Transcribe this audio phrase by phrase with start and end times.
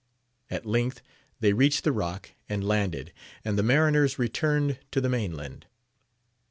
[0.49, 1.03] At length
[1.41, 3.13] they reached the rock and landed,
[3.45, 5.67] and the mariners returned to the mainland.